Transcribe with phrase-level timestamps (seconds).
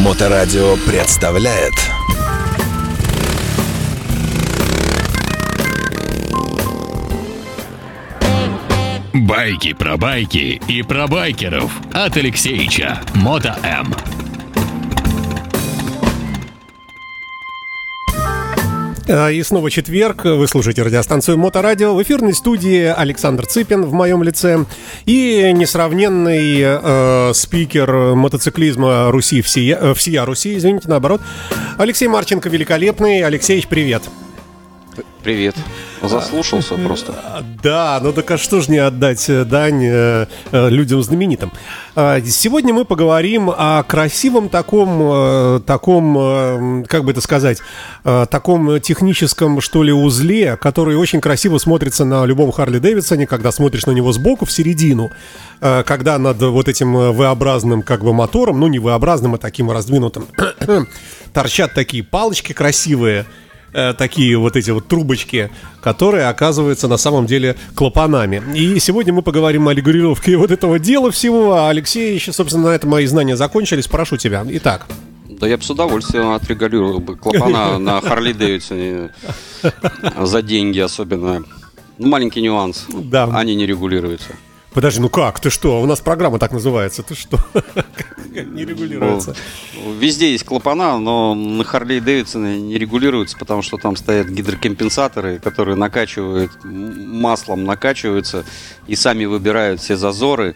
[0.00, 1.74] Моторадио представляет
[9.12, 13.94] Байки про байки и про байкеров от Алексеича Мото М.
[19.10, 20.24] И снова четверг.
[20.24, 21.96] Вы слушаете радиостанцию Моторадио.
[21.96, 24.66] В эфирной студии Александр Цыпин в моем лице
[25.04, 31.20] и несравненный э, спикер мотоциклизма Руси всея, э, всея Руси, извините, наоборот.
[31.76, 33.24] Алексей Марченко великолепный.
[33.24, 34.04] Алексеевич, привет.
[35.22, 35.54] Привет.
[36.02, 37.44] Заслушался просто.
[37.62, 41.52] Да, ну так а что ж не отдать э, дань э, э, людям знаменитым.
[41.94, 47.58] А, Сегодня мы поговорим о красивом таком, э, таком, э, как бы это сказать,
[48.04, 53.52] э, таком техническом, что ли, узле, который очень красиво смотрится на любом Харли Дэвидсоне, когда
[53.52, 55.10] смотришь на него сбоку в середину,
[55.60, 60.26] когда над вот этим V-образным как бы мотором, ну не V-образным, а таким раздвинутым,
[61.34, 63.26] торчат такие палочки красивые,
[63.72, 68.42] э, такие вот эти вот трубочки, которые оказываются на самом деле клапанами.
[68.54, 71.54] И сегодня мы поговорим о регулировке вот этого дела всего.
[71.54, 73.86] А Алексей, еще, собственно, на этом мои знания закончились.
[73.86, 74.44] Прошу тебя.
[74.48, 74.86] Итак.
[75.28, 79.10] Да я бы с удовольствием отрегулировал бы клапана на Харли Дэвидсоне
[80.20, 81.44] за деньги особенно.
[81.98, 82.86] Ну, маленький нюанс.
[82.88, 83.24] Да.
[83.32, 84.34] Они не регулируются.
[84.72, 85.40] Подожди, ну как?
[85.40, 85.82] Ты что?
[85.82, 87.02] У нас программа так называется.
[87.02, 87.38] Ты что?
[88.30, 89.34] Не регулируется.
[89.74, 95.40] Ну, Везде есть клапана, но на Харли Дэвидсоне не регулируются, потому что там стоят гидрокомпенсаторы,
[95.40, 98.44] которые накачивают маслом, накачиваются
[98.86, 100.54] и сами выбирают все зазоры.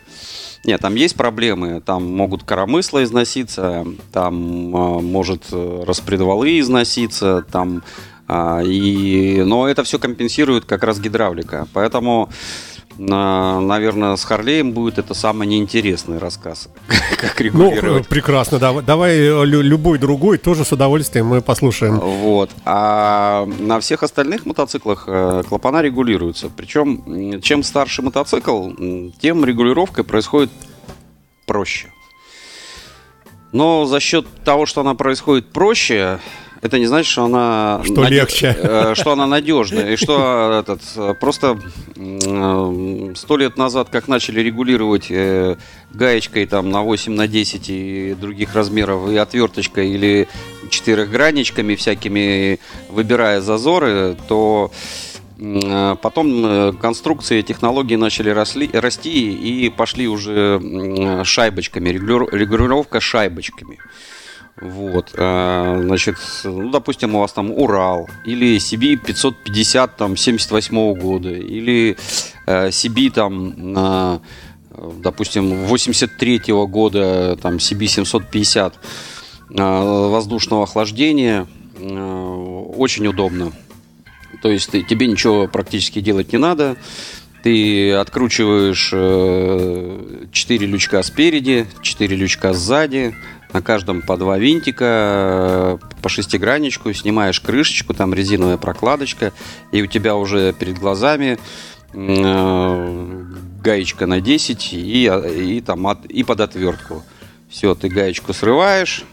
[0.65, 7.83] Нет, там есть проблемы, там могут коромысла износиться, там а, может э, распредвалы износиться, там
[8.27, 12.31] а, и, но это все компенсирует как раз гидравлика, поэтому
[12.99, 16.69] наверное, с Харлеем будет это самый неинтересный рассказ,
[17.21, 18.07] как Ну, регулировать.
[18.07, 18.59] э, прекрасно.
[18.59, 21.99] Давай, давай э, лю- любой другой тоже с удовольствием мы послушаем.
[21.99, 22.51] Вот.
[22.65, 26.49] А на всех остальных мотоциклах э, клапана регулируются.
[26.57, 28.71] Причем, чем старше мотоцикл,
[29.21, 30.51] тем регулировка происходит
[31.47, 31.89] проще.
[33.53, 36.19] Но за счет того, что она происходит проще,
[36.65, 38.57] это не значит, что она Что наде- легче.
[38.59, 41.59] э, что она надежная и что этот э, просто
[43.17, 45.57] сто лет назад, как начали регулировать э,
[45.93, 50.27] гаечкой там на 8 на 10 и других размеров и отверточкой или
[50.71, 52.59] четырехгранничками всякими
[52.89, 54.71] выбирая зазоры, то
[55.39, 60.61] э, потом э, конструкции, технологии начали росли, расти и пошли уже
[61.25, 63.79] шайбочками, регулировка шайбочками.
[64.61, 71.31] Вот, э, значит, ну, допустим, у вас там Урал, или CB 550 там 78 года,
[71.33, 71.97] или
[72.47, 74.19] э, CB там, э,
[75.03, 78.79] допустим, 83 года, там CB 750 э,
[79.59, 83.53] воздушного охлаждения, э, очень удобно.
[84.41, 86.77] То есть ты- тебе ничего практически делать не надо.
[87.43, 88.91] Ты откручиваешь
[90.33, 93.15] 4 лючка спереди, 4 лючка сзади,
[93.55, 99.33] на каждом по два винтика, э, по шестигранничку, снимаешь крышечку, там резиновая прокладочка,
[99.71, 101.39] и у тебя уже перед глазами
[101.93, 103.25] э,
[103.63, 107.05] гаечка на 10 и, и, там от- и под отвертку.
[107.49, 109.05] Все, ты гаечку срываешь,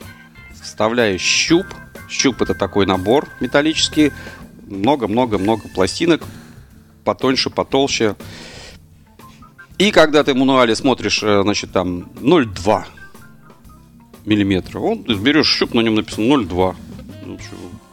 [0.61, 1.67] вставляешь щуп.
[2.09, 4.11] Щуп это такой набор металлический.
[4.67, 6.23] Много-много-много пластинок.
[7.03, 8.15] Потоньше, потолще.
[9.77, 12.85] И когда ты в мануале смотришь, э, значит, там 0,2
[14.25, 16.75] миллиметра, он, ты берешь щуп, на нем написано 0,2.
[17.25, 17.37] Ну,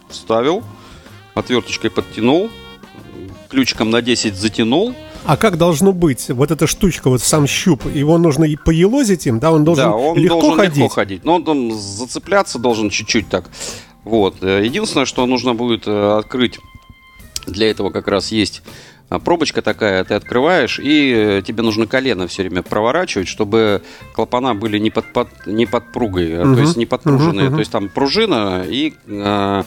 [0.09, 0.63] Вставил,
[1.35, 2.51] отверточкой подтянул,
[3.49, 4.95] ключиком на 10 затянул,
[5.25, 6.29] А как должно быть?
[6.31, 9.53] Вот эта штучка, вот сам щуп, его нужно и поелозить им, да?
[9.53, 10.77] Он должен да, он легко должен ходить.
[10.77, 11.25] легко ходить.
[11.25, 13.51] Но он там зацепляться должен чуть-чуть так.
[14.05, 14.37] Вот.
[14.43, 16.59] Э, Единственное, что нужно будет э, открыть,
[17.47, 18.63] для этого как раз есть
[19.25, 23.81] пробочка такая, ты открываешь, и э, тебе нужно колено все время проворачивать, чтобы
[24.15, 27.47] клапана были не под, под- не под пругой, а, то есть не подпруженные.
[27.55, 29.63] То есть там пружина и э,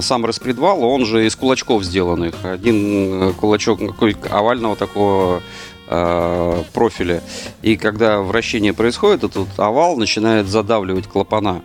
[0.00, 2.34] сам распредвал, он же из кулачков сделанных.
[2.44, 3.80] Один э, кулачок
[4.28, 5.40] овального такого
[5.86, 7.22] э, профиля.
[7.62, 11.62] И когда вращение происходит, этот овал начинает задавливать клапана.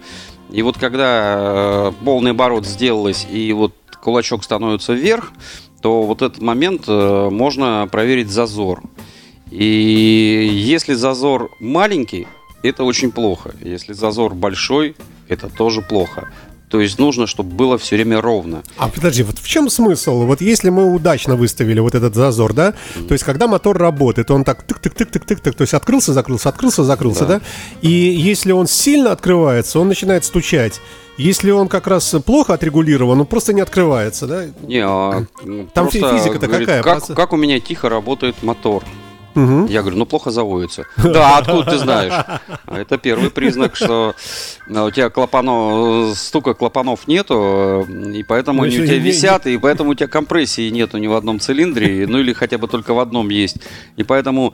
[0.51, 5.31] И вот когда э, полный оборот сделалось, и вот кулачок становится вверх,
[5.85, 8.81] то вот этот момент э, можно проверить зазор.
[9.51, 12.25] И если зазор маленький,
[12.63, 13.53] это очень плохо.
[13.61, 14.95] Если зазор большой,
[15.27, 16.31] это тоже плохо.
[16.75, 18.61] То есть нужно, чтобы было все время ровно.
[18.75, 20.25] А подожди, вот в чем смысл?
[20.25, 22.73] Вот если мы удачно выставили вот этот зазор, да,
[23.07, 27.39] то есть когда мотор работает, он так тык-тык-тык-тык-тык, то есть открылся, закрылся, открылся, закрылся, да.
[27.39, 27.41] да?
[27.81, 30.81] И если он сильно открывается, он начинает стучать.
[31.15, 34.43] Если он как раз плохо отрегулирован, он просто не открывается, да?
[34.63, 35.25] Не, а
[35.73, 36.83] Там физика-то какая?
[36.83, 38.83] Как, как у меня тихо работает мотор?
[39.35, 39.67] Угу.
[39.67, 40.85] Я говорю, ну плохо заводится.
[40.97, 42.13] Да, откуда ты знаешь?
[42.13, 44.15] А это первый признак, что
[44.73, 49.57] а, у тебя клапанов, стука клапанов нету, и поэтому ну, они у тебя висят, и
[49.57, 52.99] поэтому у тебя компрессии нету ни в одном цилиндре, ну или хотя бы только в
[52.99, 53.57] одном есть.
[53.97, 54.53] И поэтому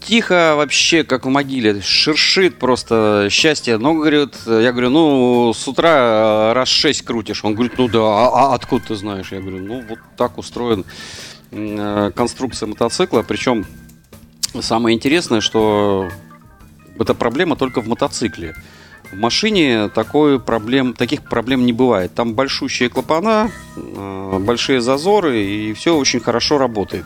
[0.00, 3.78] тихо вообще, как в могиле, шершит просто счастье.
[3.78, 7.44] Ну, говорит, я говорю, ну, с утра раз шесть крутишь.
[7.44, 9.32] Он говорит, ну да, а, а откуда ты знаешь?
[9.32, 10.84] Я говорю, ну, вот так устроен
[11.50, 13.66] э, конструкция мотоцикла, причем
[14.62, 16.08] Самое интересное, что
[16.98, 18.54] эта проблема только в мотоцикле.
[19.12, 22.12] В машине такой проблем, таких проблем не бывает.
[22.14, 27.04] Там большущие клапана, э, большие зазоры, и все очень хорошо работает.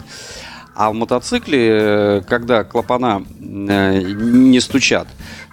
[0.75, 5.09] А в мотоцикле, когда клапана э, не стучат,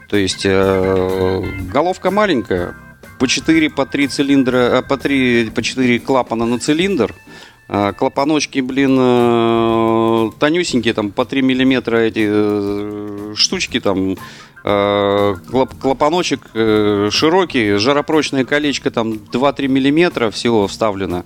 [0.09, 2.75] то есть э, головка маленькая,
[3.19, 7.13] по 4, по 3 цилиндра, по 3, по 4 клапана на цилиндр–
[7.67, 14.15] клапаночки, блин, э, тонюсенькие, там по 3 миллиметра эти э, штучки там,
[14.63, 15.35] э,
[15.81, 21.25] клапаночек широкий, жаропрочное колечко там 2-3 миллиметра всего вставлено.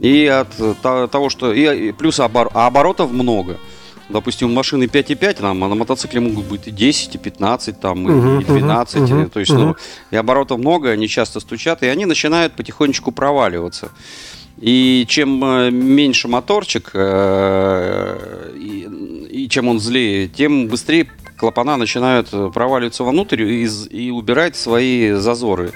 [0.00, 0.48] И от
[0.82, 1.52] того, что...
[1.52, 3.58] И плюс обор, а оборотов много.
[4.10, 8.06] Допустим, у машины 5,5, там, а на мотоцикле могут быть и 10, и 15, там,
[8.06, 8.96] uh-huh, и 12.
[8.96, 9.58] Uh-huh, то есть, uh-huh.
[9.58, 9.76] ну,
[10.10, 13.92] и оборотов много, они часто стучат, и они начинают потихонечку проваливаться.
[14.60, 21.08] И чем э, меньше моторчик, э, и, чем он злее, тем быстрее
[21.38, 25.72] клапана начинают проваливаться вовнутрь и, и убирать свои зазоры.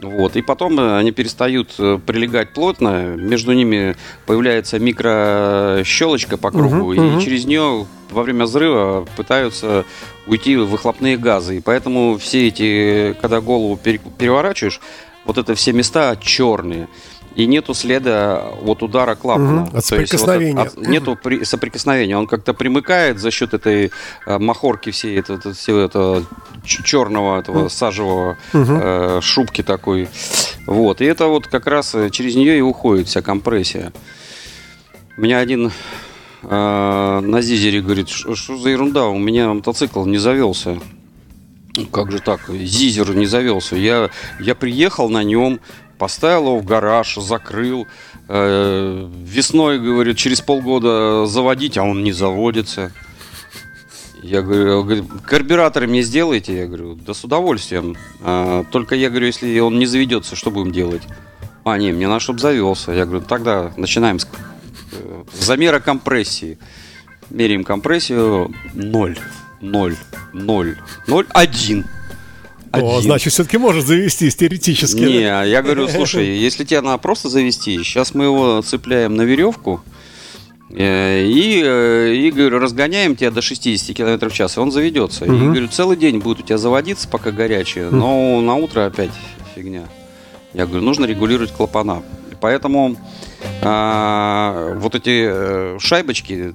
[0.00, 0.36] Вот.
[0.36, 1.74] И потом э, они перестают
[2.06, 3.96] прилегать плотно, между ними
[4.26, 7.18] появляется микрощелочка по кругу, uh-huh.
[7.18, 9.84] и через нее во время взрыва пытаются
[10.28, 11.56] уйти выхлопные газы.
[11.56, 14.80] И поэтому все эти, когда голову переворачиваешь,
[15.24, 16.88] вот это все места черные
[17.34, 19.64] и нету следа вот удара клапана.
[19.64, 20.64] Угу, от соприкосновения.
[20.64, 22.16] вот от, нету при, соприкосновения.
[22.16, 23.90] Он как-то примыкает за счет этой
[24.26, 26.24] э, махорки всей, это, это, всего этого
[26.64, 28.64] черного, этого сажевого угу.
[28.68, 30.08] э, шубки такой.
[30.66, 31.00] Вот.
[31.00, 33.92] И это вот как раз э, через нее и уходит вся компрессия.
[35.16, 35.70] У меня один
[36.42, 40.78] э, на Зизере говорит, что за ерунда, у меня мотоцикл не завелся.
[41.90, 42.40] Как же так?
[42.50, 43.76] Зизер не завелся.
[43.76, 45.60] Я, я приехал на нем,
[46.02, 47.86] поставил его в гараж, закрыл.
[48.26, 52.90] Э, весной, говорит, через полгода заводить, а он не заводится.
[54.20, 56.58] Я говорю, карбюраторы мне сделайте?
[56.58, 57.96] Я говорю, да с удовольствием.
[58.20, 61.02] А, только я говорю, если он не заведется, что будем делать?
[61.62, 62.90] А, не, мне надо, чтобы завелся.
[62.90, 64.26] Я говорю, тогда начинаем с
[64.90, 66.58] э, замера компрессии.
[67.30, 69.18] Меряем компрессию 0,
[69.60, 69.96] 0,
[70.32, 71.84] 0, 0, 1.
[72.72, 75.00] О, значит, все-таки может завестись теоретически.
[75.00, 79.82] Не, я говорю, слушай, если тебе надо просто завести, сейчас мы его цепляем на веревку,
[80.70, 85.24] э, и, э, и говорю, разгоняем тебя до 60 км в час, и он заведется.
[85.24, 85.34] Угу.
[85.34, 89.12] И говорю, целый день будет у тебя заводиться, пока горячее, но на утро опять
[89.54, 89.84] фигня.
[90.54, 92.02] Я говорю, нужно регулировать клапана.
[92.40, 92.96] Поэтому
[93.62, 96.54] а, вот эти э, шайбочки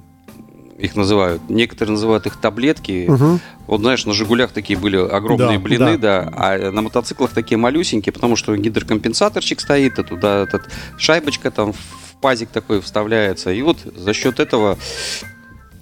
[0.78, 1.42] их называют.
[1.48, 3.08] Некоторые называют их таблетки.
[3.08, 3.40] Угу.
[3.66, 6.22] Вот знаешь, на Жигулях такие были огромные да, блины, да.
[6.22, 10.62] да, а на мотоциклах такие малюсенькие, потому что гидрокомпенсаторчик стоит, а туда этот
[10.96, 13.50] шайбочка там в пазик такой вставляется.
[13.50, 14.78] И вот за счет этого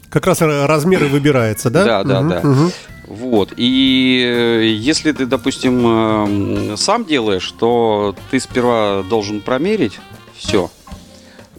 [0.08, 1.84] как раз размеры выбирается, да?
[1.84, 2.40] Да, да, угу, да.
[2.40, 2.72] Угу.
[3.08, 3.52] Вот.
[3.56, 9.98] И э, если ты, допустим, э, сам делаешь, то ты сперва должен промерить
[10.34, 10.70] все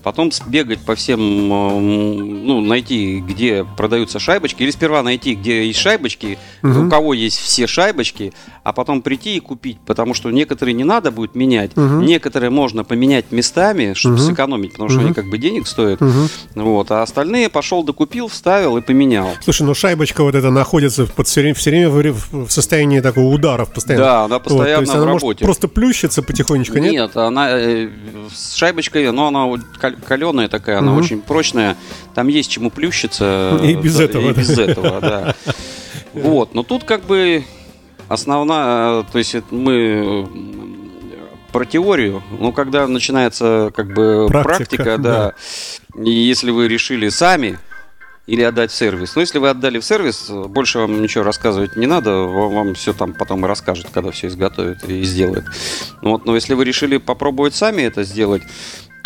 [0.07, 6.39] потом бегать по всем, ну, найти, где продаются шайбочки, или сперва найти, где есть шайбочки,
[6.63, 6.85] угу.
[6.85, 8.31] у кого есть все шайбочки,
[8.63, 11.99] а потом прийти и купить, потому что некоторые не надо будет менять, угу.
[11.99, 14.23] некоторые можно поменять местами, чтобы угу.
[14.23, 15.07] сэкономить, потому что угу.
[15.07, 16.29] они как бы денег стоят, угу.
[16.55, 19.31] вот, а остальные пошел, докупил, вставил и поменял.
[19.43, 23.73] Слушай, ну шайбочка вот эта находится под все время, все время в состоянии такого ударов
[23.73, 24.05] постоянно.
[24.05, 25.25] Да, она постоянно вот, в она работе.
[25.25, 26.93] Может просто плющится потихонечку, нет?
[26.93, 27.89] Нет, она э,
[28.33, 29.47] с шайбочкой, но она
[30.05, 31.01] каленая такая, она угу.
[31.01, 31.77] очень прочная.
[32.13, 33.59] Там есть чему плющиться.
[33.63, 34.29] И без да, этого.
[34.29, 35.35] И без этого, да.
[36.13, 37.43] Вот, но тут как бы
[38.07, 40.27] основная, то есть мы
[41.51, 45.33] про теорию, но когда начинается как бы практика, практика да,
[45.95, 47.59] да, и если вы решили сами
[48.27, 49.15] или отдать в сервис.
[49.15, 52.93] Но если вы отдали в сервис, больше вам ничего рассказывать не надо, вам, вам все
[52.93, 55.45] там потом и расскажут, когда все изготовят и сделают.
[56.01, 58.43] Вот, но если вы решили попробовать сами это сделать,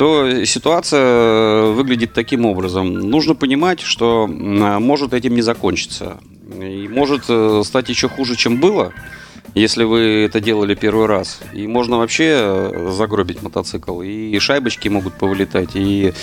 [0.01, 2.91] то ситуация выглядит таким образом.
[2.91, 6.17] Нужно понимать, что может этим не закончиться.
[6.59, 8.93] И может э, стать еще хуже, чем было,
[9.53, 11.39] если вы это делали первый раз.
[11.53, 14.01] И можно вообще э, загробить мотоцикл.
[14.01, 16.13] И шайбочки могут повылетать, и,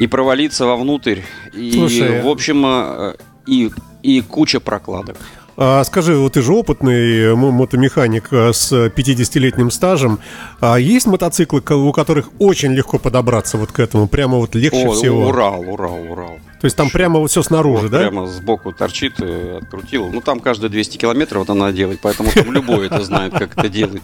[0.00, 1.20] и провалиться вовнутрь.
[1.52, 3.14] И, Слушай, в общем, э,
[3.46, 3.72] и,
[4.02, 5.18] и куча прокладок.
[5.56, 10.18] А скажи, вот ты же опытный мо- мотомеханик а, с 50-летним стажем.
[10.60, 14.06] А есть мотоциклы, у которых очень легко подобраться вот к этому?
[14.06, 15.28] Прямо вот легче О, всего?
[15.28, 16.38] Урал, Урал, Урал.
[16.60, 17.98] То есть там прямо вот все снаружи, Вот да?
[18.00, 20.10] Прямо сбоку торчит, э, открутил.
[20.10, 23.68] Ну, там каждые 200 километров это надо делать, поэтому там любой это знает, как это
[23.68, 24.02] делать.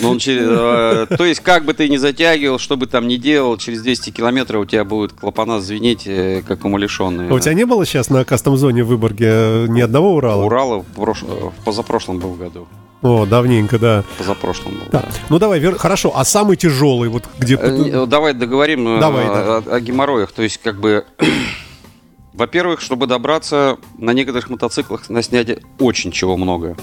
[0.00, 3.56] Ну, он э, то есть, как бы ты ни затягивал, что бы там ни делал,
[3.56, 7.30] через 200 километров у тебя будет клапана звенеть, э, как умалишенные.
[7.30, 10.44] А у тебя не было сейчас на кастом-зоне в Выборге э, ни одного Урала?
[10.44, 12.68] Урала в, прош- э, в позапрошлом был году.
[13.02, 14.04] О, давненько, да.
[14.18, 14.86] Позапрошлом был.
[14.90, 15.04] Да.
[15.28, 17.56] Ну давай, вер- хорошо, а самый тяжелый, вот где...
[17.60, 20.32] Э, Давай договорим Давай, о, о геморроях.
[20.32, 21.04] То есть, как бы,
[22.32, 26.76] во-первых, чтобы добраться на некоторых мотоциклах на снятие очень чего много.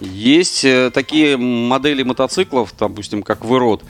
[0.00, 3.82] Есть э, такие модели мотоциклов, допустим, как Вырод.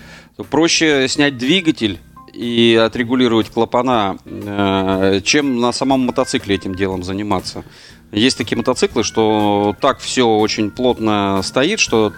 [0.50, 1.98] Проще снять двигатель
[2.32, 7.64] и отрегулировать клапана, э, чем на самом мотоцикле этим делом заниматься.
[8.12, 12.12] Есть такие мотоциклы, что так все очень плотно стоит, что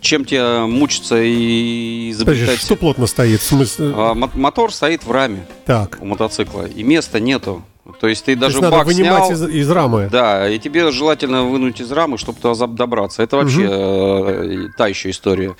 [0.00, 2.60] чем тебе мучиться и Подожди, изобретать...
[2.60, 3.40] что плотно стоит?
[3.40, 3.92] В смысле...
[3.96, 5.98] А, мо- мотор стоит в раме Так.
[6.00, 7.64] у мотоцикла, и места нету.
[8.00, 10.08] То есть ты То даже есть надо бак вынимать снял, из, из рамы.
[10.10, 13.22] да, и тебе желательно вынуть из рамы, чтобы туда добраться.
[13.22, 15.56] Это вообще э, та еще история.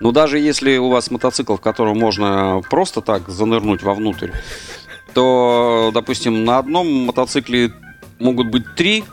[0.00, 4.30] Но даже если у вас мотоцикл, в котором можно просто так занырнуть вовнутрь,
[5.14, 7.72] то, допустим, на одном мотоцикле
[8.18, 9.04] могут быть три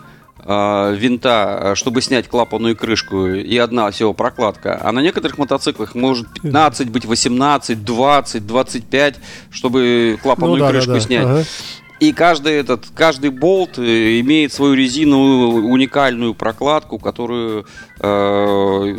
[0.44, 4.80] э, винта, э, чтобы снять клапанную крышку, и одна всего прокладка.
[4.82, 9.16] А на некоторых мотоциклах может 15 быть, 18, 20, 25,
[9.52, 11.00] чтобы клапанную Ну да, да, крышку да.
[11.00, 11.26] снять.
[11.26, 11.44] Ага.
[12.00, 17.66] И каждый этот, каждый болт э, имеет свою резиновую уникальную прокладку, которую
[18.00, 18.96] э,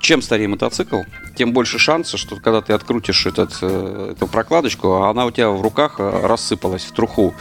[0.00, 1.00] чем старее мотоцикл,
[1.36, 5.60] тем больше шанса, что когда ты открутишь этот, э, эту прокладочку, она у тебя в
[5.60, 7.34] руках э, рассыпалась в труху.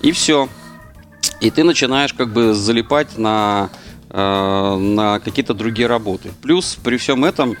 [0.00, 0.48] И все.
[1.40, 3.70] И ты начинаешь как бы залипать на,
[4.10, 6.30] э, на какие-то другие работы.
[6.40, 7.56] Плюс при всем этом,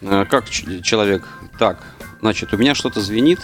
[0.00, 1.26] э, как человек,
[1.58, 1.78] так,
[2.20, 3.40] значит, у меня что-то звенит,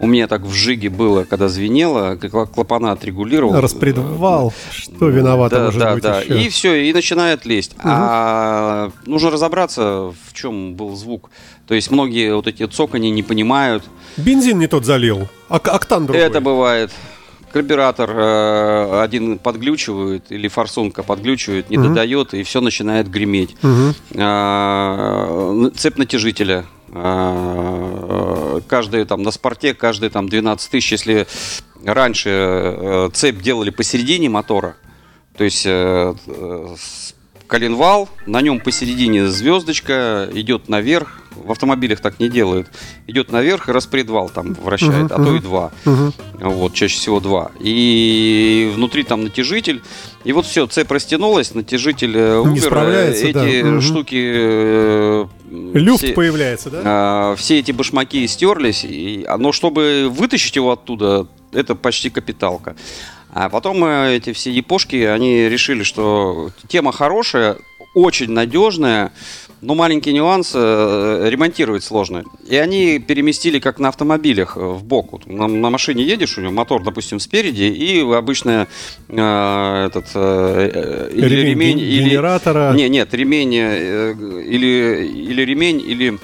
[0.00, 3.60] у меня так в жиге было, когда звенело, клапана отрегулировал.
[3.60, 4.52] Распредвал.
[4.72, 6.20] Что виновато да, может да, быть да.
[6.20, 6.42] еще?
[6.42, 7.76] И все, и начинает лезть.
[7.84, 11.30] А нужно разобраться, в чем был звук.
[11.66, 13.84] То есть многие вот эти цокани не понимают.
[14.16, 15.28] Бензин не тот залил.
[15.50, 16.22] Ок- октан другой.
[16.22, 16.90] Это бывает.
[17.52, 23.56] Карбюратор э, один подглючивает или форсунка подглючивает, не додает, и все начинает греметь.
[23.60, 23.94] Мгм.
[24.16, 26.64] А, цепь натяжителя.
[26.92, 31.26] А, каждый там на спорте, каждый там 12 тысяч, если
[31.84, 34.76] раньше э, цепь делали посередине мотора,
[35.36, 36.14] то есть э,
[37.50, 41.18] коленвал, на нем посередине звездочка идет наверх.
[41.34, 42.68] В автомобилях так не делают.
[43.06, 45.72] Идет наверх и распредвал там вращает, а то и два.
[45.84, 46.12] Мгм.
[46.40, 47.50] Вот, чаще всего два.
[47.60, 49.82] И внутри там натяжитель.
[50.24, 52.52] И вот все, цепь растянулась, натяжитель э, умер.
[52.52, 53.68] Не справляется, Эти да.
[53.68, 53.80] Мгм.
[53.80, 55.39] штуки...
[55.50, 56.82] э, Люфт все- появляется, да?
[56.84, 62.76] а, все эти башмаки стерлись, и, но чтобы вытащить его оттуда, это почти капиталка.
[63.32, 67.56] А потом э, эти все япошки, они решили, что тема хорошая,
[67.94, 69.12] очень надежная,
[69.62, 72.24] но маленький нюанс, э, ремонтировать сложно.
[72.48, 75.12] И они переместили, как на автомобилях, э, в бок.
[75.12, 78.68] Вот на, на машине едешь, у него мотор, допустим, спереди, и обычно
[79.08, 82.72] э, этот э, э, или Ремень ремень, или генератора.
[82.74, 84.12] не, нет, ремень э,
[84.46, 86.18] или, или ремень, или,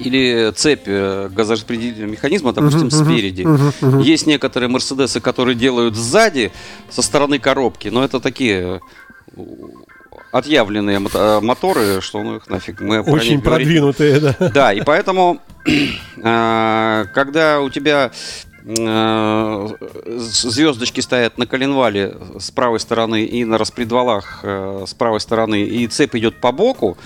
[0.00, 3.46] или цепь э, газораспределительного механизма, допустим, мгм, спереди.
[4.02, 6.50] Есть некоторые Мерседесы, которые делают сзади,
[6.90, 8.80] со стороны коробки, но это такие
[10.32, 12.80] отъявленные мото- моторы, что ну их нафиг.
[12.80, 14.34] Мы Очень них говорить продвинутые, да.
[14.54, 15.40] да, и поэтому,
[16.16, 18.10] э, когда у тебя
[18.64, 19.68] э,
[20.16, 25.86] звездочки стоят на коленвале с правой стороны и на распредвалах э, с правой стороны, и
[25.86, 26.96] цепь идет по боку,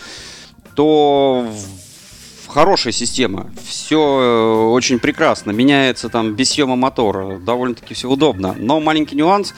[0.74, 1.46] то
[2.48, 8.54] хорошая система, все очень прекрасно, меняется там без съема мотора, довольно-таки все удобно.
[8.58, 9.54] Но маленький нюанс,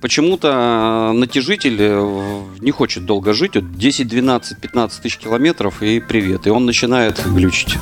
[0.00, 6.00] почему-то э, натяжитель э, не хочет долго жить, вот 10, 12, 15 тысяч километров и
[6.00, 7.76] привет, и он начинает глючить.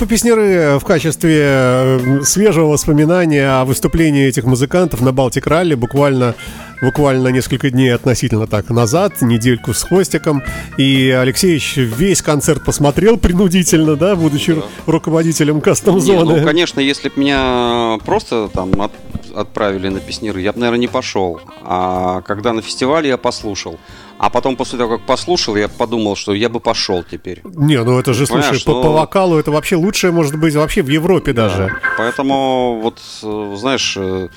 [0.00, 6.34] Группа Песнеры в качестве э, свежего воспоминания о выступлении этих музыкантов на Балтик Ралли буквально
[6.80, 10.42] буквально несколько дней относительно так назад, недельку с хвостиком.
[10.78, 14.62] И Алексеевич весь концерт посмотрел принудительно, да, будучи да.
[14.86, 16.38] руководителем кастом-зоны.
[16.38, 18.92] ну, конечно, если бы меня просто там от,
[19.34, 21.42] отправили на Песнеры, я бы, наверное, не пошел.
[21.62, 23.78] А когда на фестивале я послушал.
[24.20, 27.40] А потом, после того, как послушал, я подумал, что я бы пошел теперь.
[27.42, 28.82] Не, ну это же, слушай, по, ну...
[28.82, 31.68] по вокалу это вообще лучшее может быть вообще в Европе даже.
[31.68, 34.28] Да, поэтому, вот, э, знаешь, э,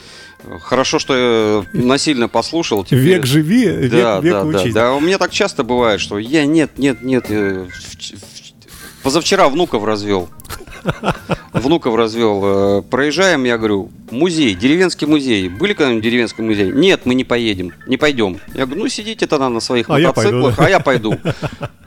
[0.62, 2.84] Хорошо, что я насильно послушал.
[2.84, 3.00] Теперь.
[3.00, 4.74] Век живи, век, да, век да, учись.
[4.74, 7.26] Да, да, у меня так часто бывает, что я нет, нет, нет.
[7.30, 7.66] Э,
[9.04, 10.30] позавчера внуков развел.
[11.54, 12.82] Внуков развел.
[12.84, 15.50] Проезжаем, я говорю, музей, деревенский музей.
[15.50, 16.72] Были когда-нибудь деревенский музей?
[16.72, 18.40] Нет, мы не поедем, не пойдем.
[18.54, 21.18] Я говорю, ну сидите тогда на своих а мотоциклах, я а я пойду.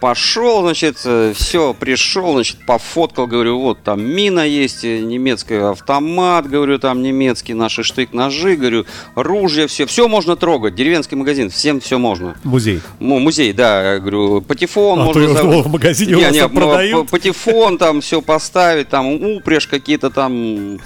[0.01, 6.47] Пошел, значит, э, все, пришел, значит, пофоткал, говорю, вот там мина есть, э, немецкий автомат,
[6.47, 11.97] говорю, там немецкий наши штык-ножи, говорю, ружья, все, все можно трогать, деревенский магазин, всем все
[11.97, 12.37] можно.
[12.45, 12.83] Музей.
[13.01, 15.27] Ну, музей, да, я говорю, патефон а можно...
[15.29, 15.43] То за...
[15.63, 17.06] в магазине не, у вас не, продают?
[17.07, 20.79] Патефон там все поставить, там упряжь какие-то там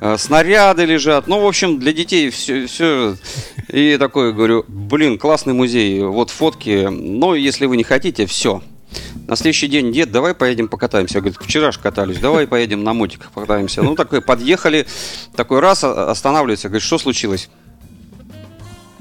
[0.00, 1.26] Э, снаряды лежат.
[1.26, 3.16] Ну, в общем, для детей все, все.
[3.68, 6.88] И такой говорю, блин, классный музей, вот фотки.
[6.90, 8.62] Но если вы не хотите, все.
[9.26, 11.16] На следующий день, дед, давай поедем покатаемся.
[11.16, 13.82] Я говорю, вчера же катались, давай поедем на мотиках покатаемся.
[13.82, 14.86] Ну, такой, подъехали,
[15.34, 17.48] такой раз останавливается, говорит, что случилось?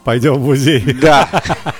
[0.06, 0.82] Пойдем в музей.
[1.02, 1.28] Да.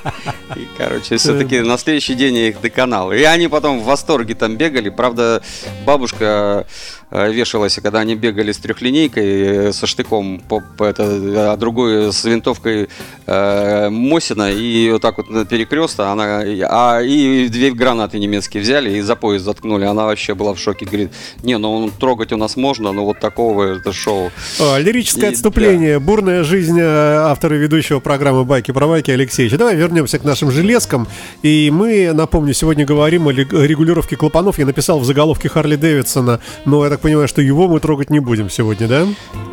[0.56, 3.12] И, короче, все-таки на следующий день я их доконал.
[3.12, 4.90] И они потом в восторге там бегали.
[4.90, 5.44] Правда,
[5.86, 6.66] бабушка
[7.12, 12.12] Э, вешалась, когда они бегали с трехлинейкой, э, со штыком, по, по это, а другой
[12.12, 12.90] с винтовкой
[13.28, 18.98] э, Мосина, и вот так вот на перекреста, она, а, и две гранаты немецкие взяли
[18.98, 19.86] и за пояс заткнули.
[19.86, 21.12] Она вообще была в шоке, говорит,
[21.44, 24.32] не, ну трогать у нас можно, но вот такого это шоу.
[24.60, 26.06] О, лирическое и, отступление, да.
[26.06, 29.60] бурная жизнь э, автора и ведущего программы «Байки про байки» Алексеевича.
[29.60, 31.08] Давай вернемся к нашим железкам.
[31.44, 34.58] И мы, напомню, сегодня говорим о регулировке клапанов.
[34.58, 38.20] Я написал в заголовке Харли Дэвидсона, но это так понимаю, что его мы трогать не
[38.20, 39.06] будем сегодня, да?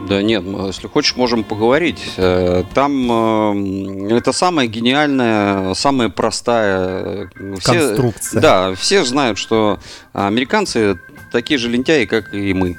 [0.09, 2.01] Да нет, если хочешь, можем поговорить.
[2.17, 7.29] Э, там э, это самая гениальная, самая простая...
[7.35, 8.41] Э, все, Конструкция.
[8.41, 9.81] Да, все знают, что
[10.13, 11.01] американцы
[11.33, 12.77] такие же лентяи, как и мы.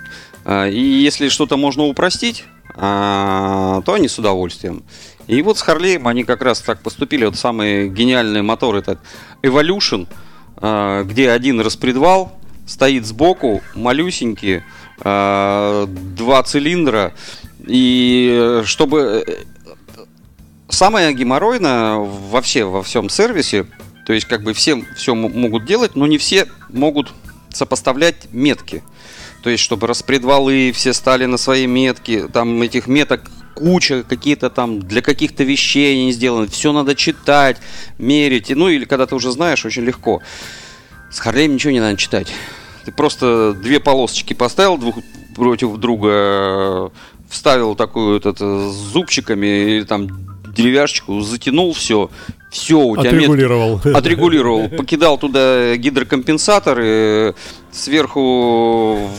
[0.48, 2.46] И если что-то можно упростить,
[2.76, 4.84] то они с удовольствием.
[5.28, 7.26] И вот с Харлеем они как раз так поступили.
[7.26, 9.00] Вот самый гениальный мотор этот
[9.42, 10.08] Evolution,
[11.06, 12.34] где один распредвал,
[12.66, 14.64] стоит сбоку, малюсенький,
[15.04, 17.14] э, два цилиндра.
[17.66, 19.24] И чтобы...
[19.28, 19.34] Э,
[20.70, 23.68] самое геморройное вообще во всем сервисе,
[24.06, 27.14] то есть как бы все все могут делать, но не все могут
[27.50, 28.84] сопоставлять метки.
[29.44, 34.80] То есть, чтобы распредвалы все стали на свои метки, там этих меток куча, какие-то там
[34.80, 37.58] для каких-то вещей они сделаны, все надо читать,
[37.98, 40.22] мерить, ну или когда ты уже знаешь, очень легко.
[41.14, 42.34] С Харлеем ничего не надо читать.
[42.86, 44.96] Ты просто две полосочки поставил двух
[45.36, 46.92] против друга,
[47.30, 50.08] вставил такую вот это, с зубчиками или там
[50.56, 52.10] деревяшечку, затянул все,
[52.50, 53.80] все у тебя отрегулировал.
[53.84, 53.96] Мет...
[53.96, 54.70] Отрегулировал.
[54.78, 57.36] Покидал туда гидрокомпенсаторы,
[57.72, 59.10] сверху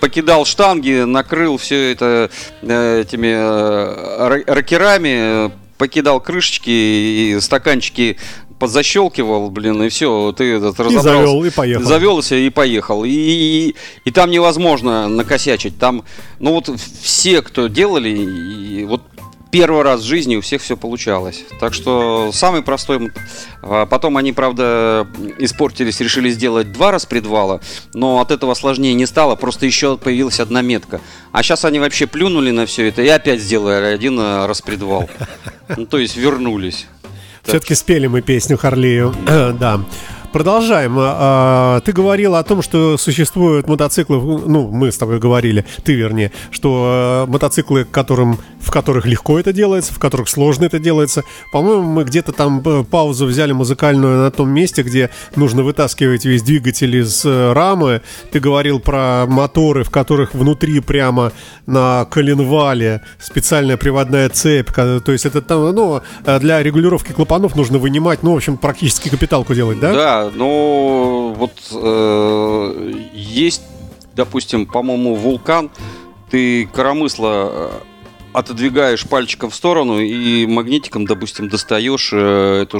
[0.00, 2.30] покидал штанги, накрыл все это
[2.62, 8.16] э, этими э, ракерами, покидал крышечки и стаканчики
[8.58, 11.08] подзащелкивал, блин, и все, ты этот разобрался.
[11.08, 11.84] И завел, и поехал.
[11.84, 13.04] Завелся и поехал.
[13.04, 15.78] И, и, и там невозможно накосячить.
[15.78, 16.04] Там,
[16.38, 16.70] ну вот
[17.02, 19.02] все, кто делали, и вот
[19.50, 21.44] первый раз в жизни у всех все получалось.
[21.60, 23.10] Так что самый простой.
[23.62, 25.06] А потом они, правда,
[25.38, 27.60] испортились, решили сделать два распредвала,
[27.94, 31.00] но от этого сложнее не стало, просто еще появилась одна метка.
[31.32, 35.08] А сейчас они вообще плюнули на все это и опять сделали один э, распредвал.
[35.76, 36.86] Ну, то есть вернулись.
[37.48, 39.14] Все-таки спели мы песню Харлею.
[39.26, 39.80] да.
[40.32, 40.98] Продолжаем.
[40.98, 45.94] А, а, ты говорил о том, что существуют мотоциклы, ну, мы с тобой говорили, ты
[45.94, 51.24] вернее, что э, мотоциклы, которым, в которых легко это делается, в которых сложно это делается.
[51.50, 56.42] По-моему, мы где-то там э, паузу взяли музыкальную на том месте, где нужно вытаскивать весь
[56.42, 58.02] двигатель из э, рамы.
[58.30, 61.32] Ты говорил про моторы, в которых внутри прямо
[61.64, 64.70] на коленвале специальная приводная цепь.
[64.74, 66.02] То есть это там, ну,
[66.40, 69.92] для регулировки клапанов нужно вынимать, ну, в общем, практически капиталку делать, да?
[69.92, 73.62] Да, ну вот э, есть,
[74.14, 75.70] допустим, по-моему, вулкан,
[76.30, 77.70] ты коромысло э,
[78.32, 82.78] отодвигаешь пальчиком в сторону и магнитиком, допустим, достаешь э, эту,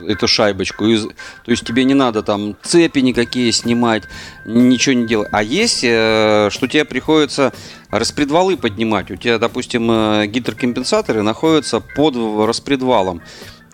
[0.00, 0.84] эту, шайбочку.
[0.84, 4.04] И, то есть тебе не надо там цепи никакие снимать,
[4.44, 5.28] ничего не делать.
[5.32, 7.52] А есть, э, что тебе приходится
[7.90, 9.10] распредвалы поднимать.
[9.10, 9.86] У тебя, допустим,
[10.30, 13.22] гидрокомпенсаторы находятся под распредвалом.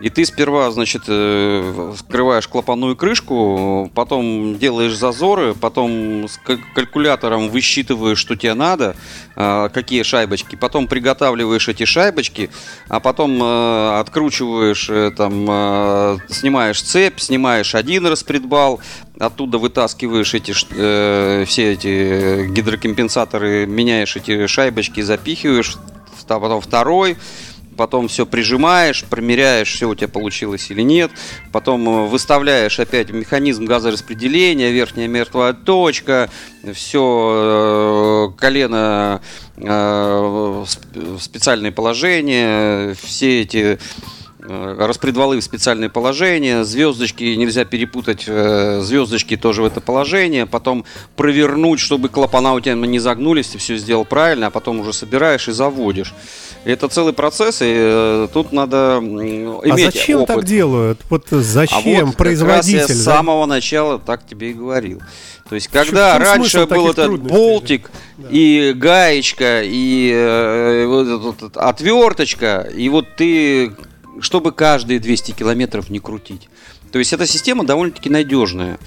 [0.03, 7.49] И ты сперва, значит, э, вскрываешь клапанную крышку, потом делаешь зазоры, потом с каль- калькулятором
[7.51, 8.97] высчитываешь, что тебе надо,
[9.37, 12.51] э, какие шайбочки, потом приготавливаешь эти шайбочки,
[12.88, 18.81] а потом э, откручиваешь, э, там, э, снимаешь цепь, снимаешь один распредвал,
[19.21, 25.77] оттуда вытаскиваешь эти, э, все эти гидрокомпенсаторы, меняешь эти шайбочки, запихиваешь,
[26.27, 27.17] потом второй,
[27.83, 31.11] потом все прижимаешь, промеряешь, все у тебя получилось или нет,
[31.51, 36.31] потом э, выставляешь опять механизм газораспределения, верхняя мертвая точка,
[36.75, 39.21] все колено
[39.57, 43.79] э, в сп- в специальное положение, все эти э,
[44.48, 50.85] распредвалы в специальное положение, звездочки нельзя перепутать, э, звездочки тоже в это положение, потом
[51.16, 55.48] провернуть, чтобы клапана у тебя не загнулись, ты все сделал правильно, а потом уже собираешь
[55.48, 56.14] и заводишь.
[56.64, 60.37] Это целый процесс, и э, тут надо А иметь зачем опыт.
[60.37, 61.00] так делают?
[61.11, 62.78] Вот А зачем вот производитель?
[62.81, 63.14] Как раз я с да?
[63.16, 65.00] самого начала так тебе и говорил.
[65.48, 67.90] То есть, когда раньше был этот болтик
[68.31, 73.72] и гаечка и э, вот вот отверточка, и вот ты,
[74.20, 76.48] чтобы каждые 200 километров не крутить.
[76.90, 78.79] То есть, эта система довольно-таки надежная.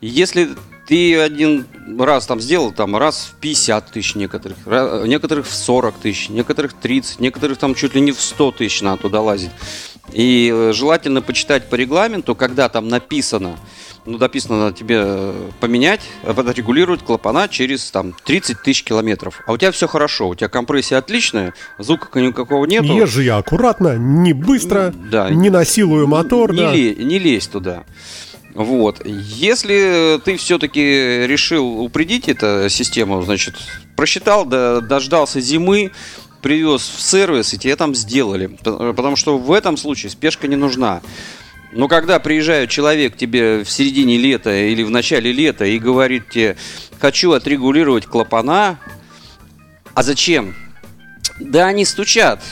[0.00, 0.50] Если
[0.88, 1.66] ты один
[1.98, 6.72] раз там сделал, там раз в 50 тысяч некоторых, ра- некоторых в 40 тысяч, некоторых
[6.72, 9.50] 30, некоторых там чуть ли не в 100 тысяч надо туда лазить.
[10.12, 13.56] И э, желательно почитать по регламенту, когда там написано,
[14.06, 19.42] ну, написано надо тебе э, поменять, а подрегулировать клапана через там 30 тысяч километров.
[19.46, 22.86] А у тебя все хорошо, у тебя компрессия отличная, звука никакого нету.
[22.86, 25.30] Езжу я аккуратно, не быстро, Да.
[25.30, 26.52] не насилую мотор.
[26.52, 26.72] Не, да.
[26.74, 27.84] ле- не лезь туда.
[28.54, 29.00] Вот.
[29.06, 30.80] Если ты все-таки
[31.26, 33.54] решил упредить эту систему, значит,
[33.96, 35.92] просчитал, да, дождался зимы,
[36.42, 38.46] привез в сервис, и тебе там сделали.
[38.64, 41.00] Потому что в этом случае спешка не нужна.
[41.72, 46.56] Но когда приезжает человек тебе в середине лета или в начале лета и говорит тебе,
[46.98, 48.78] хочу отрегулировать клапана,
[49.94, 50.54] а зачем?
[51.38, 52.42] Да они стучат.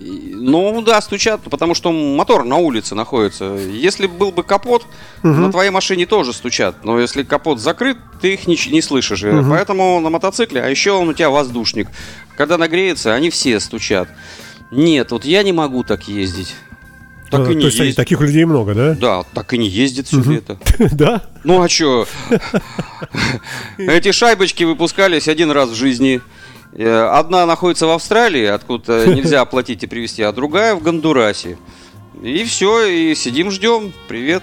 [0.00, 3.54] Ну да, стучат, потому что мотор на улице находится.
[3.54, 4.86] Если был бы капот,
[5.22, 6.84] на твоей машине тоже стучат.
[6.84, 9.22] Но если капот закрыт, ты их не, не слышишь.
[9.24, 11.88] Э, Поэтому на мотоцикле, а еще он у тебя воздушник.
[12.36, 14.08] Когда нагреется, они все стучат.
[14.70, 16.54] Нет, вот я не могу так ездить.
[17.38, 17.96] Так и не То есть ездит.
[17.96, 18.94] таких людей много, да?
[18.94, 20.58] Да, так и не ездит все лето.
[20.92, 21.22] Да?
[21.44, 22.06] Ну а чё?
[23.78, 26.20] Эти шайбочки выпускались один раз в жизни.
[26.72, 31.58] Э, Одна находится в Австралии, откуда нельзя оплатить и привезти, а другая в Гондурасе.
[32.22, 33.92] И все, и сидим, ждем.
[34.08, 34.42] Привет.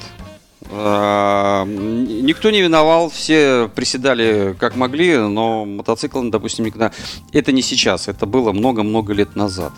[0.73, 6.91] А, Никто не виновал, все приседали как могли, но мотоцикл, допустим, никогда...
[7.33, 9.73] Это не сейчас, это было много-много лет назад.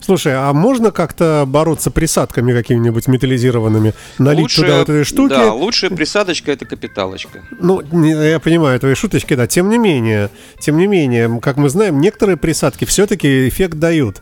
[0.00, 3.94] Слушай, а можно как-то бороться присадками какими-нибудь металлизированными?
[4.18, 5.30] Налить туда вот этой штуки?
[5.30, 7.42] Да, лучшая присадочка это капиталочка.
[7.60, 9.46] Ну, я понимаю твои шуточки, да.
[9.46, 10.30] Тем не менее,
[10.60, 14.18] тем не менее, как мы знаем, некоторые присадки все-таки эффект дают.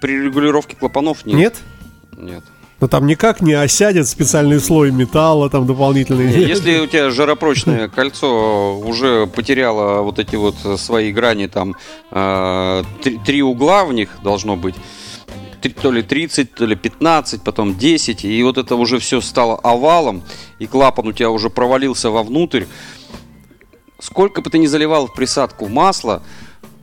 [0.00, 1.36] При регулировке клапанов нет.
[1.36, 1.56] Нет?
[2.16, 2.44] Нет.
[2.80, 6.32] Но там никак не осядет специальный слой металла там дополнительный.
[6.32, 11.76] Если у тебя жаропрочное кольцо уже потеряло вот эти вот свои грани, там
[12.10, 14.76] э, три, три угла в них должно быть,
[15.68, 20.22] то ли 30, то ли 15, потом 10, и вот это уже все стало овалом,
[20.58, 22.64] и клапан у тебя уже провалился вовнутрь.
[23.98, 26.22] Сколько бы ты ни заливал в присадку масла,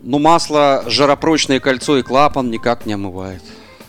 [0.04, 3.44] но масло, жаропрочное кольцо и клапан никак не омывает.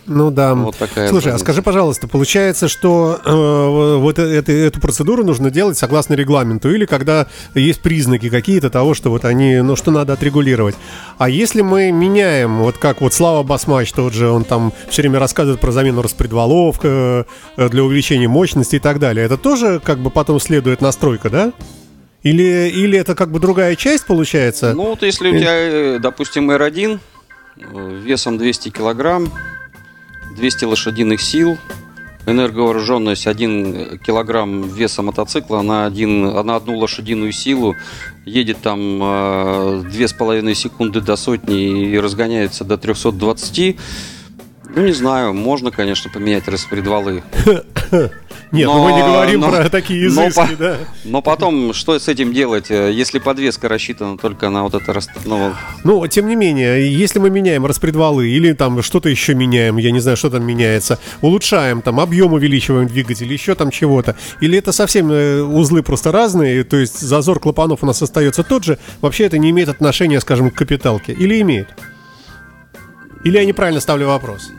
[0.09, 0.55] Ну да.
[0.55, 5.77] Вот такая Слушай, а скажи, пожалуйста, получается, что э, вот это, эту процедуру нужно делать
[5.77, 10.75] согласно регламенту или когда есть признаки какие-то того, что вот они, ну что надо отрегулировать.
[11.18, 15.18] А если мы меняем, вот как вот Слава Басмач тот же, он там все время
[15.18, 17.25] рассказывает про замену распредвалов э,
[17.57, 21.53] э, для увеличения мощности и так далее, это тоже как бы потом следует настройка, да?
[22.23, 24.75] Или, или это как бы другая часть получается?
[24.75, 26.99] Ну, вот если у тебя, э, допустим, R1
[27.57, 29.31] э, весом 200 килограмм,
[30.38, 31.59] 200 лошадиных сил,
[32.27, 37.74] энерговооруженность 1 килограмм веса мотоцикла на, один, на одну лошадиную силу,
[38.24, 43.77] едет там э, 2,5 секунды до сотни и разгоняется до 320,
[44.74, 47.22] ну, не знаю, можно, конечно, поменять распредвалы.
[48.50, 50.76] Нет, но, ну мы не говорим но, про такие изыски, но, да.
[51.04, 54.98] Но потом, что с этим делать, э, если подвеска рассчитана только на вот это...
[55.26, 55.52] Ну,
[55.84, 60.00] ну, тем не менее, если мы меняем распредвалы или там что-то еще меняем, я не
[60.00, 65.12] знаю, что там меняется, улучшаем, там объем увеличиваем двигатель, еще там чего-то, или это совсем
[65.12, 69.37] э, узлы просто разные, то есть зазор клапанов у нас остается тот же, вообще это
[69.37, 71.68] не имеет отношения, скажем, к капиталке, или имеет?
[73.24, 74.50] Или я неправильно ставлю вопрос?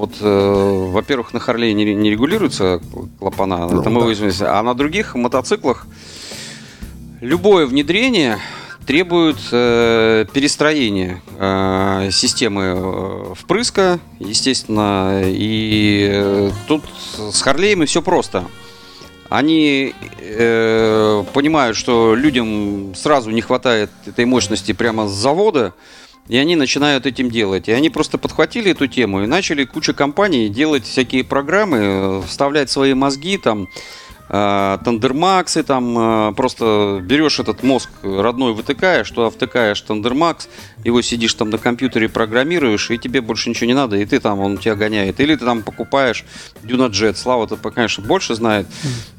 [0.00, 2.80] Вот, э, во-первых, на Харлее не, не регулируется
[3.18, 4.06] клапана, ну, это мы да.
[4.06, 4.32] выяснили.
[4.44, 5.86] А на других мотоциклах
[7.20, 8.38] любое внедрение
[8.86, 15.20] требует э, перестроения э, системы э, впрыска, естественно.
[15.26, 16.82] И э, тут
[17.30, 18.46] с Харлеем и все просто.
[19.28, 25.74] Они э, понимают, что людям сразу не хватает этой мощности прямо с завода.
[26.30, 27.68] И они начинают этим делать.
[27.68, 32.70] И они просто подхватили эту тему и начали куча компаний делать всякие программы, э, вставлять
[32.70, 33.68] свои мозги там,
[34.30, 35.98] тандермаксы, там
[36.30, 40.48] э, просто берешь этот мозг родной, вытыкаешь, туда втыкаешь тандермакс,
[40.84, 44.38] его сидишь там на компьютере, программируешь, и тебе больше ничего не надо, и ты там,
[44.38, 45.18] он тебя гоняет.
[45.18, 46.24] Или ты там покупаешь
[46.62, 48.68] DunaJet, Слава, ты, конечно, больше знает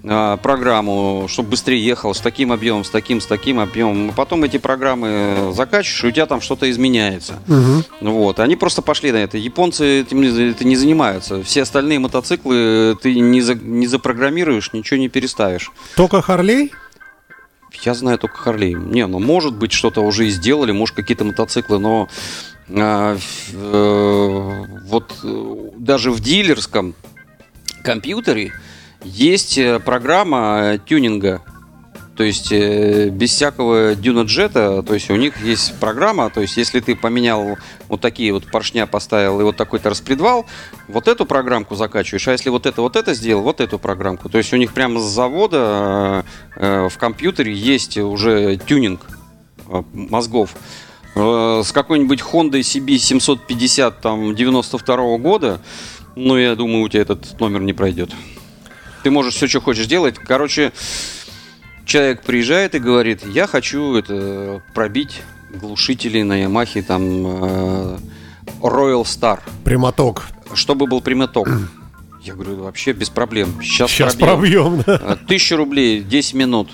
[0.04, 4.14] э, программу, чтобы быстрее ехал, с таким объемом, с таким, с таким объемом.
[4.16, 7.40] потом эти программы закачиваешь, и у тебя там что-то изменяется.
[7.50, 8.12] Угу.
[8.12, 8.40] Вот.
[8.40, 9.38] Они просто пошли на это.
[9.38, 11.44] Японцы этим не, не занимаются.
[11.44, 15.72] Все остальные мотоциклы ты не, за, не запрограммируешь, ничего не переставишь.
[15.96, 16.72] Только Харлей?
[17.84, 18.74] Я знаю только Харлей.
[18.74, 22.10] Не, ну может быть что-то уже и сделали, может какие-то мотоциклы, но
[22.70, 23.18] а,
[23.54, 26.96] э, вот э, даже в дилерском
[27.84, 28.54] компьютере
[29.04, 31.42] есть э, программа тюнинга
[32.16, 36.80] то есть э, без всякого дюнаджета, то есть у них есть программа, то есть если
[36.80, 40.46] ты поменял вот такие вот поршня поставил и вот такой-то распредвал,
[40.88, 44.30] вот эту программку закачиваешь, а если вот это вот это сделал, вот эту программку.
[44.30, 49.08] То есть у них прямо с завода э, в компьютере есть уже тюнинг
[49.68, 50.56] э, мозгов.
[51.16, 55.62] Э, с какой-нибудь Honda CB 750 там 92 -го года,
[56.16, 58.12] ну я думаю, у тебя этот номер не пройдет.
[59.04, 60.16] Ты можешь все, что хочешь делать.
[60.18, 60.72] Короче,
[61.86, 65.22] человек приезжает и говорит, я хочу это пробить
[65.54, 67.98] глушители на Ямахе там э,
[68.62, 69.40] Royal Star.
[69.64, 70.24] Прямоток.
[70.54, 71.50] Чтобы был прямоток.
[72.24, 73.62] Я говорю, вообще без проблем.
[73.62, 74.84] Сейчас, Сейчас пробьем.
[74.86, 75.00] да.
[75.02, 76.70] Э, тысяча рублей, 10 минут.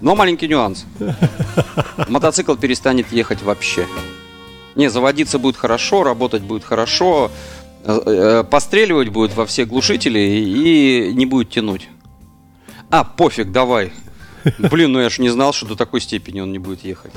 [0.00, 0.84] Но маленький нюанс.
[2.08, 3.86] Мотоцикл перестанет ехать вообще.
[4.74, 7.30] Не, заводиться будет хорошо, работать будет хорошо,
[7.84, 11.88] э, постреливать будет во все глушители и не будет тянуть.
[12.90, 13.92] А, пофиг, давай.
[14.58, 17.12] Блин, ну я же не знал, что до такой степени он не будет ехать.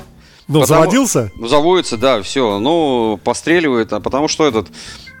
[0.48, 1.30] Ну, потому, заводился?
[1.40, 2.58] Заводится, да, все.
[2.58, 4.68] Ну, постреливает, а потому что этот...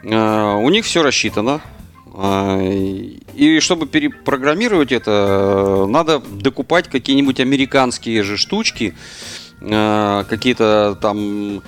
[0.02, 1.60] Э, у них все рассчитано.
[2.14, 2.60] Э,
[3.34, 8.94] и чтобы перепрограммировать это, надо докупать какие-нибудь американские же штучки,
[9.60, 11.18] э, какие-то там
[11.58, 11.60] Э,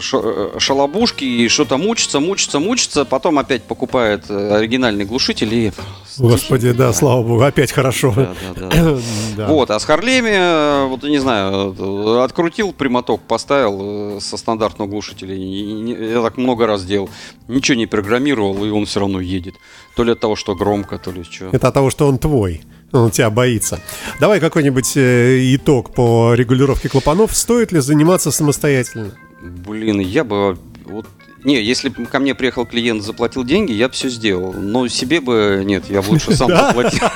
[0.00, 5.72] шалобушки и что-то мучится, мучится, мучится, потом опять покупает э, оригинальный глушитель и...
[6.18, 8.14] Господи, да, слава богу, опять хорошо.
[8.16, 8.98] Да, да, да.
[9.36, 9.46] да.
[9.48, 16.22] Вот, а с Харлеми, э, вот не знаю, открутил прямоток, поставил со стандартного глушителя, я
[16.22, 17.10] так много раз делал,
[17.48, 19.54] ничего не программировал, и он все равно едет.
[19.96, 21.50] То ли от того, что громко, то ли что.
[21.52, 22.62] Это от того, что он твой.
[22.98, 23.80] Он тебя боится.
[24.20, 27.36] Давай какой-нибудь э, итог по регулировке клапанов.
[27.36, 29.12] Стоит ли заниматься самостоятельно?
[29.42, 30.58] Блин, я бы...
[30.84, 31.06] Вот,
[31.44, 34.52] не, если бы ко мне приехал клиент, заплатил деньги, я бы все сделал.
[34.52, 35.62] Но себе бы...
[35.64, 37.06] Нет, я бы лучше сам заплатил.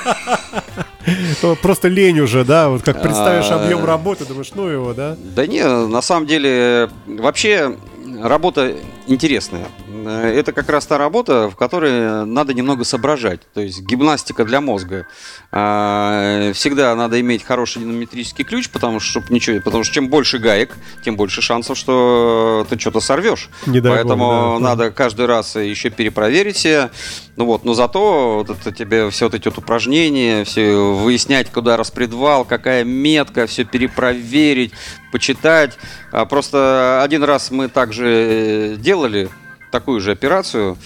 [1.61, 2.69] Просто лень уже, да?
[2.69, 5.17] Вот как представишь а, объем работы, думаешь, ну его, да?
[5.35, 7.75] Да не, на самом деле, вообще
[8.21, 8.75] работа
[9.07, 9.67] интересная.
[10.05, 13.41] Э, это как раз та работа, в которой надо немного соображать.
[13.53, 15.07] То есть гимнастика для мозга.
[15.51, 20.37] А, всегда надо иметь хороший динамометрический ключ, потому что, чтобы ничего, потому что чем больше
[20.37, 23.49] гаек, тем больше шансов, что ты что-то сорвешь.
[23.65, 24.69] Не Поэтому да.
[24.69, 26.89] надо каждый раз еще перепроверить себя.
[27.37, 31.77] Ну вот, но зато вот это тебе все вот эти вот упражнения, все выяснять, куда
[31.77, 34.73] распредвал, какая метка, все перепроверить,
[35.11, 35.77] почитать.
[36.11, 39.29] А просто один раз мы также э, делали
[39.71, 40.77] такую же операцию,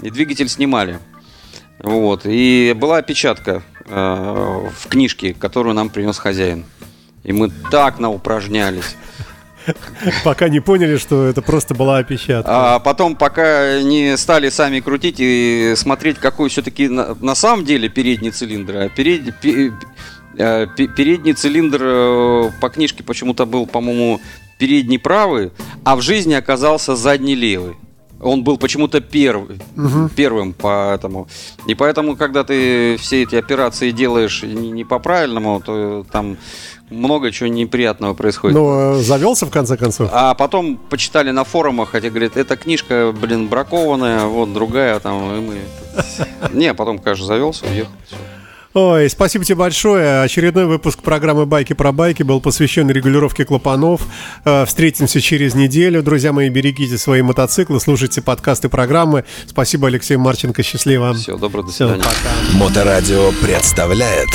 [0.00, 0.98] и двигатель снимали.
[1.78, 2.22] Вот.
[2.24, 6.64] И была опечатка э, в книжке, которую нам принес хозяин.
[7.24, 8.96] И мы так наупражнялись.
[10.24, 12.74] Пока не поняли, что это просто была опечатка.
[12.74, 17.88] А потом, пока не стали сами крутить и смотреть, какой все-таки на, на самом деле
[17.88, 18.76] передний цилиндр.
[18.76, 24.20] А перед, э, передний цилиндр э, по книжке почему-то был, по-моему,
[24.58, 25.50] передний правый,
[25.84, 27.76] а в жизни оказался задний левый.
[28.22, 30.08] Он был почему-то первый, Мгм.
[30.10, 31.28] первым по этому.
[31.66, 36.36] И поэтому, когда ты все эти операции делаешь не, не по-правильному, то там
[36.90, 38.56] много чего неприятного происходит.
[38.56, 40.10] Ну, э, завелся в конце концов.
[40.12, 45.40] А потом почитали на форумах, хотя говорят, эта книжка, блин, бракованная, вот другая там, и
[45.40, 45.54] мы...
[46.52, 47.90] Не, а потом, конечно, завелся, уехал.
[48.74, 50.22] Ой, спасибо тебе большое.
[50.22, 54.00] Очередной выпуск программы «Байки про байки» был посвящен регулировке клапанов.
[54.46, 56.02] Э, Встретимся через неделю.
[56.02, 59.24] Друзья мои, берегите свои мотоциклы, слушайте подкасты программы.
[59.46, 60.62] Спасибо, Алексей Марченко.
[60.62, 61.12] Счастливо.
[61.12, 62.02] Все, доброго, до Всё, свидания.
[62.02, 62.56] пока.
[62.58, 64.28] Моторадио представляет